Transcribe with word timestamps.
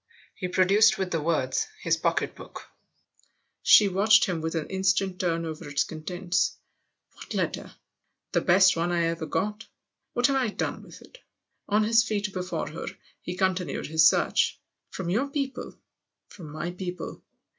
He 0.33 0.47
produced, 0.47 0.97
with 0.97 1.11
the 1.11 1.21
words, 1.21 1.67
his 1.83 1.95
pocket 1.95 2.33
book. 2.33 2.65
She 3.61 3.87
watched 3.87 4.25
him 4.25 4.43
an 4.43 4.65
instant 4.71 5.19
turn 5.19 5.45
over 5.45 5.69
its 5.69 5.83
con 5.83 6.01
tents. 6.01 6.57
"What 7.13 7.35
letter?"" 7.35 7.75
The 8.31 8.41
best 8.41 8.75
one 8.75 8.91
I 8.91 9.03
ever 9.03 9.27
got. 9.27 9.67
What 10.13 10.25
have 10.25 10.37
I 10.37 10.47
done 10.47 10.81
with 10.81 11.03
it?" 11.03 11.19
On 11.69 11.83
his 11.83 12.03
feet 12.03 12.33
before 12.33 12.71
her, 12.71 12.87
he 13.21 13.35
continued 13.37 13.85
his 13.85 14.09
search." 14.09 14.59
From 14.89 15.07
your 15.11 15.27
people?"" 15.27 15.77
From 16.31 16.51
my 16.51 16.71
people. 16.71 17.21